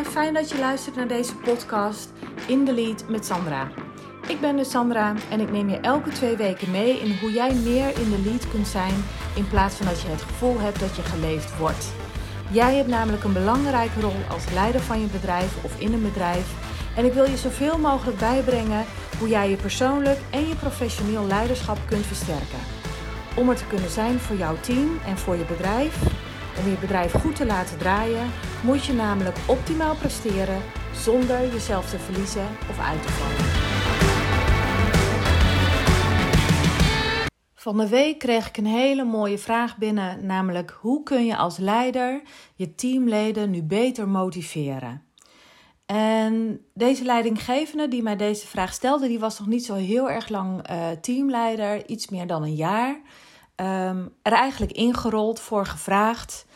[0.00, 2.12] en fijn dat je luistert naar deze podcast
[2.46, 3.68] In the Lead met Sandra.
[4.28, 7.54] Ik ben dus Sandra en ik neem je elke twee weken mee in hoe jij
[7.54, 8.94] meer in de lead kunt zijn
[9.34, 11.92] in plaats van dat je het gevoel hebt dat je geleefd wordt.
[12.50, 16.46] Jij hebt namelijk een belangrijke rol als leider van je bedrijf of in een bedrijf
[16.96, 18.84] en ik wil je zoveel mogelijk bijbrengen
[19.18, 22.58] hoe jij je persoonlijk en je professioneel leiderschap kunt versterken.
[23.36, 25.98] Om er te kunnen zijn voor jouw team en voor je bedrijf
[26.60, 28.30] om je bedrijf goed te laten draaien,
[28.62, 30.62] moet je namelijk optimaal presteren
[30.94, 33.68] zonder jezelf te verliezen of uit te vallen.
[37.54, 41.58] Van de week kreeg ik een hele mooie vraag binnen, namelijk hoe kun je als
[41.58, 42.22] leider
[42.54, 45.02] je teamleden nu beter motiveren?
[45.86, 50.28] En deze leidinggevende die mij deze vraag stelde, die was nog niet zo heel erg
[50.28, 53.00] lang uh, teamleider, iets meer dan een jaar.
[53.60, 56.46] Um, er eigenlijk ingerold voor gevraagd.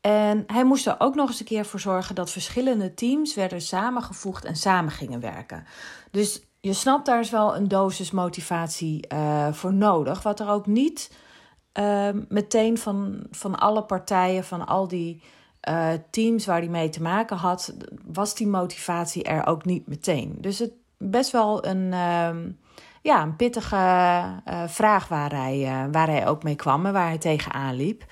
[0.00, 3.60] En hij moest er ook nog eens een keer voor zorgen dat verschillende teams werden
[3.60, 5.64] samengevoegd en samen gingen werken.
[6.10, 10.22] Dus je snapt, daar is wel een dosis motivatie uh, voor nodig.
[10.22, 11.16] Wat er ook niet
[11.80, 15.22] uh, meteen van, van alle partijen, van al die
[15.68, 20.36] uh, teams waar hij mee te maken had, was die motivatie er ook niet meteen.
[20.40, 22.50] Dus het best wel een, ehm,
[23.04, 23.76] ja, een pittige
[24.44, 28.04] eh, vraag waar hij, waar hij ook mee kwam en waar hij tegenaan liep.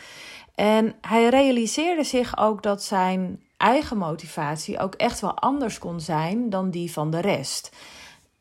[0.55, 6.51] En hij realiseerde zich ook dat zijn eigen motivatie ook echt wel anders kon zijn
[6.51, 7.77] dan die van de rest.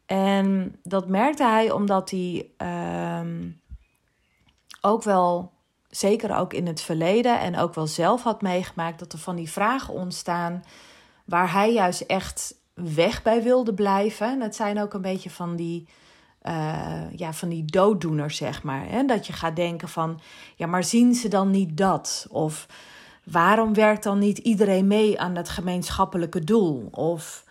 [0.06, 3.22] En dat merkte hij omdat hij uh,
[4.82, 5.52] ook wel,
[5.90, 9.52] zeker ook in het verleden en ook wel zelf had meegemaakt, dat er van die
[9.52, 10.64] vragen ontstaan
[11.26, 14.28] waar hij juist echt weg bij wilde blijven.
[14.28, 15.88] En het zijn ook een beetje van die
[16.44, 18.86] uh, ja, van die dooddoeners, zeg maar.
[18.88, 19.06] Hè?
[19.06, 20.20] Dat je gaat denken van,
[20.56, 22.28] ja, maar zien ze dan niet dat?
[22.30, 22.68] Of
[23.24, 26.88] waarom werkt dan niet iedereen mee aan het gemeenschappelijke doel?
[26.92, 27.44] Of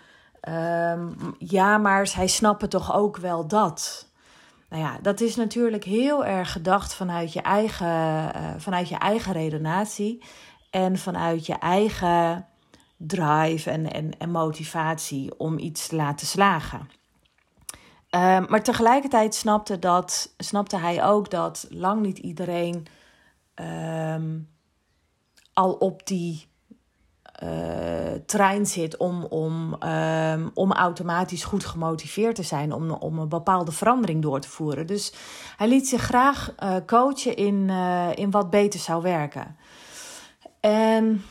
[0.48, 4.09] um, ja, maar zij snappen toch ook wel dat?
[4.69, 9.32] Nou ja, dat is natuurlijk heel erg gedacht vanuit je eigen, uh, vanuit je eigen
[9.32, 10.22] redenatie
[10.70, 12.47] en vanuit je eigen
[12.97, 17.00] drive en, en, en motivatie om iets te laten slagen.
[18.10, 22.87] Um, maar tegelijkertijd snapte, dat, snapte hij ook dat lang niet iedereen
[23.54, 24.48] um,
[25.53, 26.48] al op die
[27.43, 33.28] uh, trein zit om, om, um, om automatisch goed gemotiveerd te zijn, om, om een
[33.28, 34.87] bepaalde verandering door te voeren.
[34.87, 35.12] Dus
[35.56, 39.56] hij liet zich graag uh, coachen in, uh, in wat beter zou werken.
[40.60, 41.25] En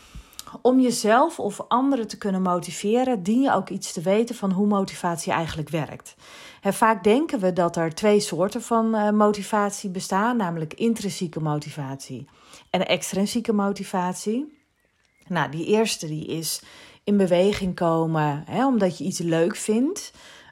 [0.62, 4.68] om jezelf of anderen te kunnen motiveren, dien je ook iets te weten van hoe
[4.68, 6.16] motivatie eigenlijk werkt.
[6.62, 12.28] Vaak denken we dat er twee soorten van uh, motivatie bestaan, namelijk intrinsieke motivatie
[12.70, 14.58] en extrinsieke motivatie.
[15.28, 16.62] Nou, die eerste die is
[17.04, 20.12] in beweging komen omdat je iets leuk vindt.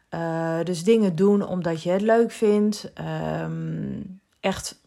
[0.09, 2.91] Uh, dus dingen doen omdat je het leuk vindt.
[3.41, 4.81] Um, echt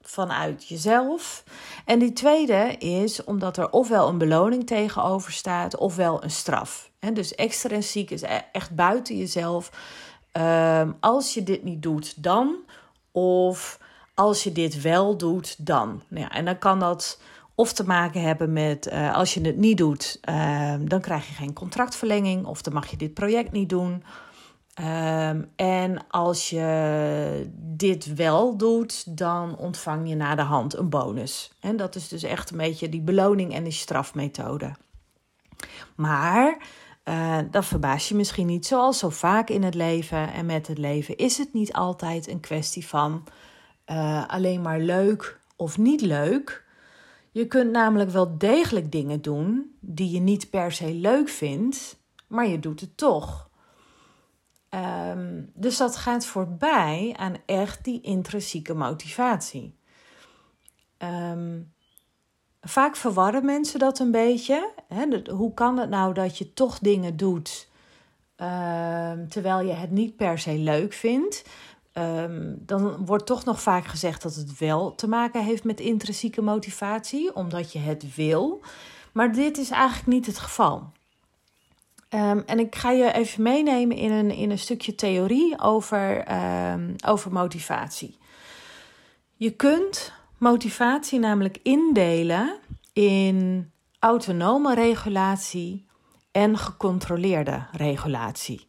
[0.00, 1.44] vanuit jezelf.
[1.84, 6.90] En die tweede is omdat er ofwel een beloning tegenover staat, ofwel een straf.
[6.98, 9.70] En dus extrinsiek is e-, echt buiten jezelf.
[10.38, 12.56] Um, als je dit niet doet, dan.
[13.12, 13.78] Of
[14.14, 16.02] als je dit wel doet, dan.
[16.08, 17.20] Nou ja, en dan kan dat
[17.54, 21.34] of te maken hebben met uh, als je het niet doet, uh, dan krijg je
[21.34, 22.46] geen contractverlenging.
[22.46, 24.04] Of dan mag je dit project niet doen.
[24.80, 31.52] Um, en als je dit wel doet, dan ontvang je na de hand een bonus.
[31.60, 34.72] En dat is dus echt een beetje die beloning en die strafmethode.
[35.94, 36.58] Maar
[37.04, 38.66] uh, dat verbaas je misschien niet.
[38.66, 42.40] Zoals zo vaak in het leven en met het leven is het niet altijd een
[42.40, 43.24] kwestie van
[43.86, 46.64] uh, alleen maar leuk of niet leuk.
[47.30, 52.46] Je kunt namelijk wel degelijk dingen doen die je niet per se leuk vindt, maar
[52.46, 53.50] je doet het toch.
[54.70, 59.78] Um, dus dat gaat voorbij aan echt die intrinsieke motivatie.
[60.98, 61.73] Um,
[62.64, 64.70] vaak verwarren mensen dat een beetje.
[64.88, 65.06] Hè?
[65.30, 67.68] Hoe kan het nou dat je toch dingen doet
[68.40, 71.44] uh, terwijl je het niet per se leuk vindt?
[71.98, 76.42] Um, dan wordt toch nog vaak gezegd dat het wel te maken heeft met intrinsieke
[76.42, 78.60] motivatie, omdat je het wil.
[79.12, 80.92] Maar dit is eigenlijk niet het geval.
[82.10, 86.24] Um, en ik ga je even meenemen in een, in een stukje theorie over,
[87.06, 88.18] over motivatie.
[89.36, 92.58] Je kunt motivatie namelijk indelen
[92.92, 95.86] in autonome regulatie
[96.30, 98.66] en gecontroleerde regulatie.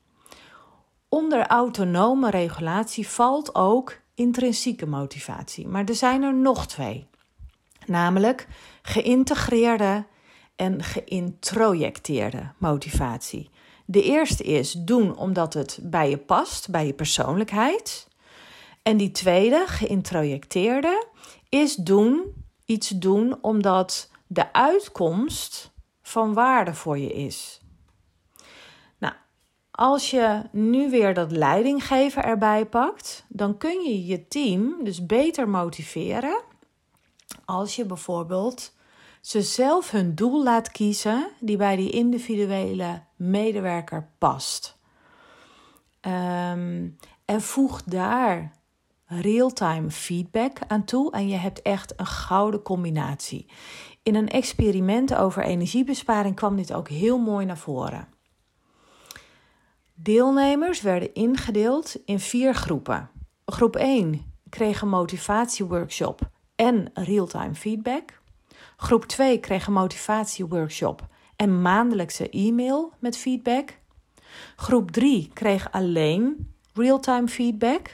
[1.10, 7.08] Onder autonome regulatie valt ook intrinsieke motivatie, maar er zijn er nog twee.
[7.86, 8.48] Namelijk
[8.82, 10.06] geïntegreerde
[10.56, 13.50] en geïntrojecteerde motivatie.
[13.86, 18.08] De eerste is doen omdat het bij je past, bij je persoonlijkheid.
[18.86, 21.08] En die tweede, geïntrojecteerde,
[21.50, 25.72] is doen, iets doen omdat de uitkomst
[26.02, 27.62] van waarde voor je is.
[28.98, 29.14] Nou,
[29.72, 35.50] als je nu weer dat leidinggeven erbij pakt, dan kun je je team dus beter
[35.50, 36.44] motiveren
[37.46, 38.74] als je bijvoorbeeld
[39.22, 44.78] ze zelf hun doel laat kiezen die bij die individuele medewerker past.
[46.02, 48.64] Um, en voeg daar
[49.22, 53.46] real-time feedback aan toe en je hebt echt een gouden combinatie.
[54.04, 58.08] In een experiment over energiebesparing kwam dit ook heel mooi naar voren.
[59.94, 63.10] Deelnemers werden ingedeeld in vier groepen.
[63.46, 68.22] Groep 1 kreeg een motivatieworkshop en real-time feedback.
[68.78, 73.78] Groep 2 kreeg een motivatieworkshop en maandelijkse e-mail met feedback.
[74.56, 77.92] Groep 3 kreeg alleen real-time feedback.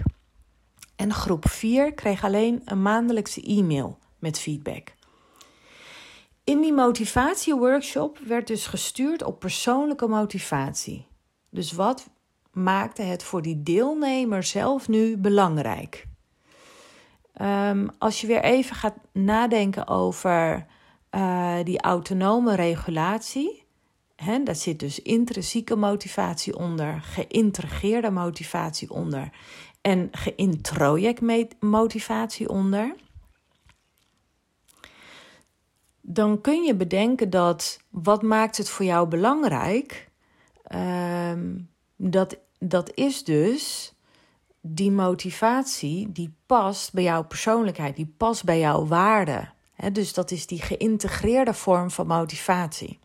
[1.01, 4.93] En groep 4 kreeg alleen een maandelijkse e-mail met feedback.
[6.43, 11.07] In die motivatieworkshop werd dus gestuurd op persoonlijke motivatie.
[11.49, 12.09] Dus wat
[12.51, 16.07] maakte het voor die deelnemer zelf nu belangrijk?
[17.41, 20.65] Um, als je weer even gaat nadenken over
[21.11, 23.63] uh, die autonome regulatie,
[24.15, 29.29] hè, zit dus intrinsieke motivatie onder, geïntegreerde motivatie onder
[29.81, 31.21] en geïntroject
[31.59, 32.95] motivatie onder.
[36.01, 40.09] Dan kun je bedenken dat wat maakt het voor jou belangrijk?
[40.75, 43.93] Um, dat, dat is dus
[44.61, 49.53] die motivatie die past bij jouw persoonlijkheid, die past bij jouw waarden.
[49.91, 52.99] dus dat is die geïntegreerde vorm van motivatie.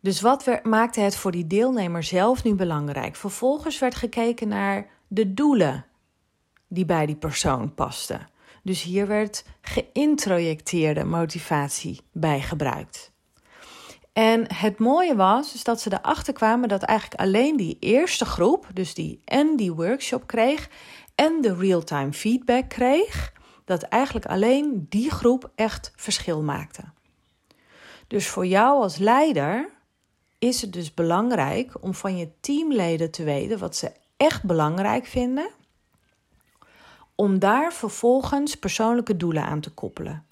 [0.00, 3.16] Dus wat maakte het voor die deelnemer zelf nu belangrijk?
[3.16, 5.86] Vervolgens werd gekeken naar de doelen
[6.68, 8.28] die bij die persoon pasten.
[8.62, 13.12] Dus hier werd geïntrojecteerde motivatie bij gebruikt.
[14.12, 18.66] En het mooie was dus dat ze erachter kwamen dat eigenlijk alleen die eerste groep,
[18.72, 20.68] dus die en die workshop kreeg
[21.14, 23.32] en de real-time feedback kreeg,
[23.64, 26.82] dat eigenlijk alleen die groep echt verschil maakte.
[28.06, 29.68] Dus voor jou als leider
[30.38, 35.50] is het dus belangrijk om van je teamleden te weten wat ze echt belangrijk vinden,
[37.14, 40.24] om daar vervolgens persoonlijke doelen aan te koppelen.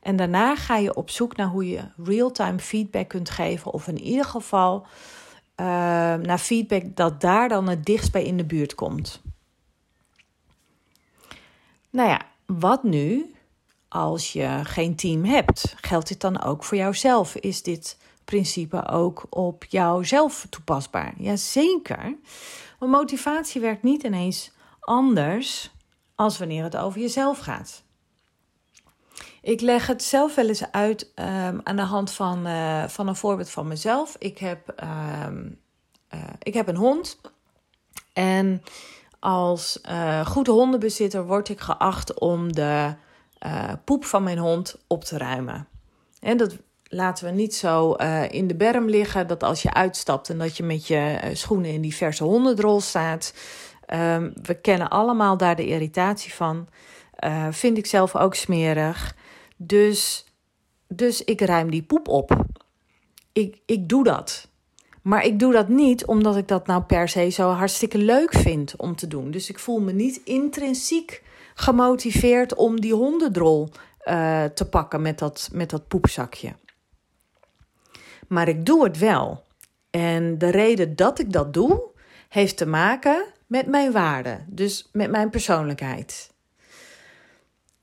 [0.00, 3.98] En daarna ga je op zoek naar hoe je real-time feedback kunt geven, of in
[3.98, 5.66] ieder geval uh,
[6.14, 9.22] naar feedback dat daar dan het dichtst bij in de buurt komt.
[11.90, 13.34] Nou ja, wat nu
[13.88, 15.74] als je geen team hebt?
[15.80, 17.34] Geldt dit dan ook voor jouzelf?
[17.34, 21.14] Is dit principe ook op jouzelf toepasbaar?
[21.18, 22.16] Jazeker.
[22.78, 25.70] Want motivatie werkt niet ineens anders
[26.14, 27.84] als wanneer het over jezelf gaat.
[29.42, 33.16] Ik leg het zelf wel eens uit um, aan de hand van, uh, van een
[33.16, 34.16] voorbeeld van mezelf.
[34.18, 34.82] Ik heb,
[35.24, 35.60] um,
[36.14, 37.20] uh, ik heb een hond.
[38.12, 38.62] En
[39.18, 42.94] als uh, goede hondenbezitter word ik geacht om de
[43.84, 45.68] poep van mijn hond op te ruimen.
[46.20, 46.56] En dat
[46.88, 47.92] laten we niet zo
[48.30, 49.26] in de berm liggen.
[49.26, 53.34] Dat als je uitstapt en dat je met je schoenen in die verse hondendrol staat.
[53.94, 56.68] Um, we kennen allemaal daar de irritatie van.
[57.50, 59.16] vind ik zelf ook smerig.
[59.56, 60.26] Dus,
[60.88, 62.44] dus ik ruim die poep op.
[63.32, 64.48] Ik, ik doe dat.
[65.02, 68.76] Maar ik doe dat niet omdat ik dat nou per se zo hartstikke leuk vind
[68.76, 69.30] om te doen.
[69.30, 71.22] Dus ik voel me niet intrinsiek
[71.54, 73.68] gemotiveerd om die hondendrol
[74.54, 76.52] te pakken met dat, met dat poepzakje.
[78.28, 79.44] Maar ik doe het wel.
[79.90, 81.82] En de reden dat ik dat doe,
[82.28, 86.30] heeft te maken met mijn waarde, dus met mijn persoonlijkheid.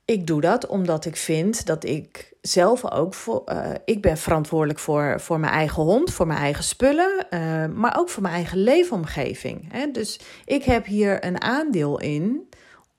[0.05, 3.43] Ik doe dat omdat ik vind dat ik zelf ook voor.
[3.45, 7.97] Uh, ik ben verantwoordelijk voor, voor mijn eigen hond, voor mijn eigen spullen, uh, maar
[7.99, 9.71] ook voor mijn eigen leefomgeving.
[9.71, 9.91] Hè?
[9.91, 12.49] Dus ik heb hier een aandeel in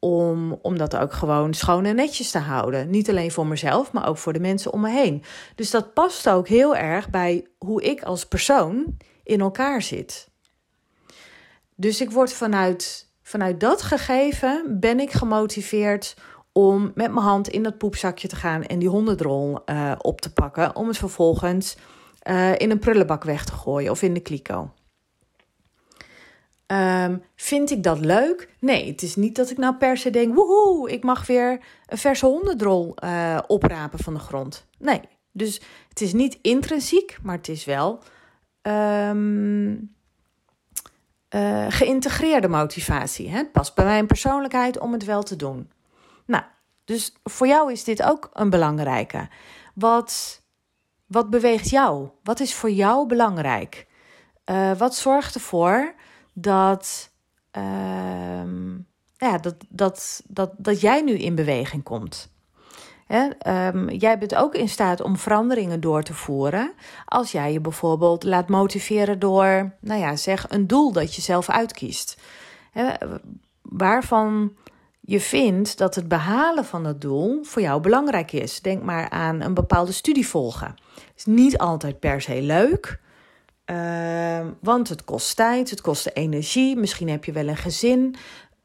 [0.05, 2.91] om, om dat ook gewoon schoon en netjes te houden.
[2.91, 5.23] Niet alleen voor mezelf, maar ook voor de mensen om me heen.
[5.55, 10.29] Dus dat past ook heel erg bij hoe ik als persoon in elkaar zit.
[11.75, 16.17] Dus ik word vanuit, vanuit dat gegeven ben ik gemotiveerd
[16.53, 20.33] om met mijn hand in dat poepzakje te gaan en die hondendrol uh, op te
[20.33, 20.77] pakken.
[20.77, 21.77] Om het vervolgens
[22.31, 24.71] uh, in een prullenbak weg te gooien of in de kliko.
[26.67, 28.49] Um, vind ik dat leuk?
[28.59, 31.99] Nee, het is niet dat ik nou per se denk: woehoe, ik mag weer een
[31.99, 34.67] verse hondendrol uh, oprapen van de grond.
[34.79, 35.01] Nee,
[35.33, 38.03] dus het is niet intrinsiek, maar het is wel
[38.63, 39.95] um,
[41.35, 43.31] uh, geïntegreerde motivatie.
[43.31, 43.37] Hè?
[43.37, 45.71] Het past bij mijn persoonlijkheid om het wel te doen.
[46.27, 46.43] Nou,
[46.85, 49.29] dus voor jou is dit ook een belangrijke.
[49.75, 50.43] Wat,
[51.07, 52.09] wat beweegt jou?
[52.23, 53.87] Wat is voor jou belangrijk?
[54.51, 55.95] Uh, wat zorgt ervoor
[56.35, 57.11] dat,
[57.57, 57.63] uh,
[59.17, 62.33] ja, dat, dat, dat, dat jij nu in beweging komt?
[63.07, 63.29] Hè?
[63.69, 66.73] Um, jij bent ook in staat om veranderingen door te voeren.
[67.05, 71.51] Als jij je bijvoorbeeld laat motiveren door, nou ja, zeg een doel dat je zelf
[71.51, 72.21] uitkiest.
[72.71, 72.93] Hè?
[73.63, 74.57] Waarvan
[75.01, 78.61] je vindt dat het behalen van dat doel voor jou belangrijk is.
[78.61, 80.75] Denk maar aan een bepaalde studie volgen.
[80.95, 83.01] Het is niet altijd per se leuk,
[83.71, 86.77] uh, want het kost tijd, het kost energie.
[86.77, 88.15] Misschien heb je wel een gezin,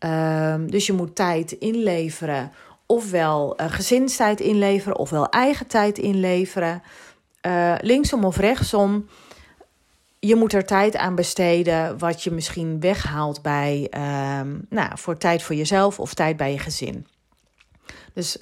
[0.06, 2.52] uh, dus je moet tijd inleveren.
[2.86, 6.82] Ofwel uh, gezinstijd inleveren, ofwel eigen tijd inleveren.
[7.42, 9.06] Uh, linksom of rechtsom
[10.20, 13.92] je moet er tijd aan besteden wat je misschien weghaalt bij,
[14.40, 17.08] um, nou, voor tijd voor jezelf of tijd bij je gezin.
[18.14, 18.38] Dus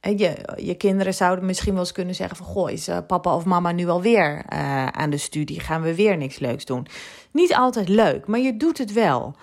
[0.00, 2.46] je, je kinderen zouden misschien wel eens kunnen zeggen van...
[2.46, 5.60] goh, is uh, papa of mama nu alweer uh, aan de studie?
[5.60, 6.86] Gaan we weer niks leuks doen?
[7.32, 9.36] Niet altijd leuk, maar je doet het wel.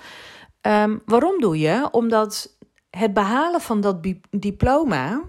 [0.61, 1.87] Um, waarom doe je?
[1.91, 2.57] Omdat
[2.89, 3.97] het behalen van dat
[4.29, 5.23] diploma...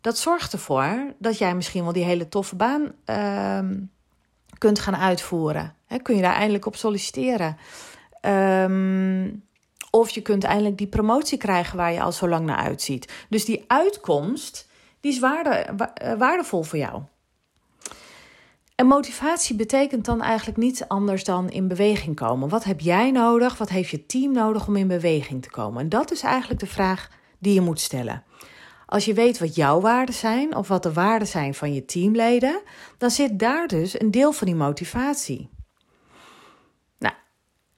[0.00, 2.92] dat zorgt ervoor dat jij misschien wel die hele toffe baan
[4.58, 5.74] kunt gaan uitvoeren.
[6.02, 7.56] kun je daar eindelijk op solliciteren?
[8.20, 9.44] Um,
[9.94, 13.12] of je kunt eindelijk die promotie krijgen waar je al zo lang naar uitziet.
[13.28, 14.68] Dus die uitkomst,
[15.00, 17.02] die is eh, waardevol voor jou.
[18.74, 22.48] En motivatie betekent dan eigenlijk niets anders dan in beweging komen.
[22.48, 23.58] Wat heb jij nodig?
[23.58, 25.82] Wat heeft je team nodig om in beweging te komen?
[25.82, 27.08] En dat is eigenlijk de vraag
[27.38, 28.24] die je moet stellen.
[28.86, 32.62] Als je weet wat jouw waarden zijn of wat de waarden zijn van je teamleden,
[32.98, 35.48] dan zit daar dus een deel van die motivatie.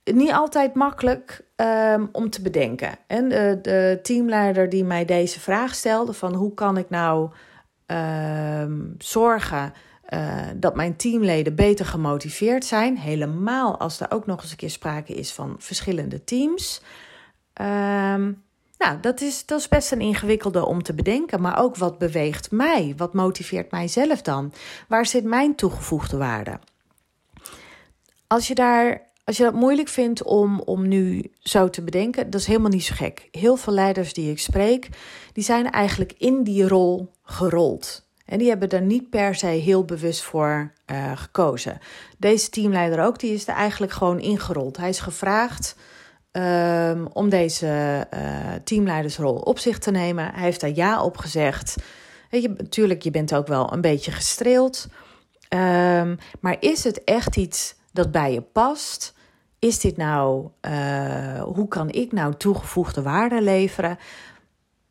[0.04, 2.96] Niet altijd makkelijk um, om te bedenken.
[3.06, 7.30] En de, de, teamleider die mij deze vraag stelde: van hoe kan ik nou
[7.86, 9.72] um, zorgen
[10.08, 14.70] uh, dat mijn teamleden beter gemotiveerd zijn, helemaal als er ook nog eens een keer
[14.70, 16.82] sprake is van verschillende teams.
[17.60, 18.42] Um,
[18.78, 21.40] nou, dat is, dat is best een ingewikkelde om te bedenken.
[21.40, 22.94] Maar ook wat beweegt mij?
[22.96, 24.52] Wat motiveert mijzelf dan?
[24.88, 26.58] Waar zit mijn toegevoegde waarde?
[28.26, 32.40] Als je, daar, als je dat moeilijk vindt om, om nu zo te bedenken, dat
[32.40, 33.28] is helemaal niet zo gek.
[33.30, 34.88] Heel veel leiders die ik spreek,
[35.32, 38.02] die zijn eigenlijk in die rol gerold.
[38.24, 41.78] En die hebben er niet per se heel bewust voor uh, gekozen.
[42.18, 44.76] Deze teamleider ook, die is er eigenlijk gewoon ingerold.
[44.76, 45.76] Hij is gevraagd
[46.32, 48.20] um, om deze uh,
[48.64, 50.34] teamleidersrol op zich te nemen.
[50.34, 51.76] Hij heeft daar ja op gezegd.
[52.30, 54.86] Je, natuurlijk, je bent ook wel een beetje gestreeld.
[55.48, 59.13] Um, maar is het echt iets dat bij je past?
[59.64, 63.98] Is dit nou, uh, hoe kan ik nou toegevoegde waarde leveren?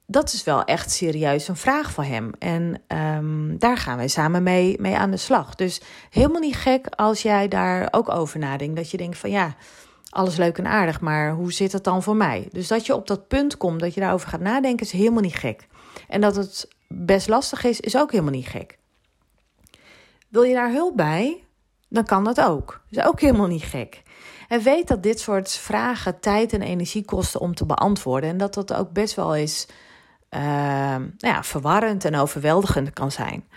[0.06, 2.32] Dat is wel echt serieus een vraag voor hem.
[2.39, 5.56] En um, daar gaan wij samen mee, mee aan de slag.
[5.56, 8.75] Dus helemaal niet gek als jij daar ook over nadenkt.
[8.75, 9.56] Dat je denkt van ja,
[10.10, 12.48] alles leuk en aardig, maar hoe zit het dan voor mij?
[12.51, 15.36] Dus dat je op dat punt komt dat je daarover gaat nadenken, is helemaal niet
[15.36, 15.68] gek.
[16.08, 18.77] En dat het best lastig is, is ook helemaal niet gek.
[20.30, 21.44] Wil je daar hulp bij?
[21.89, 22.82] Dan kan dat ook.
[22.89, 24.02] Is ook helemaal niet gek.
[24.53, 28.29] En weet dat dit soort vragen tijd en energie kosten om te beantwoorden.
[28.29, 29.67] En dat dat ook best wel eens
[30.29, 33.48] uh, nou ja, verwarrend en overweldigend kan zijn.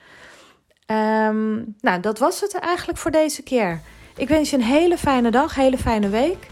[0.86, 3.82] Um, nou, dat was het eigenlijk voor deze keer.
[4.16, 6.48] Ik wens je een hele fijne dag, hele fijne week.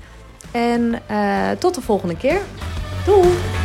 [0.52, 2.42] En uh, tot de volgende keer.
[3.06, 3.57] Doei!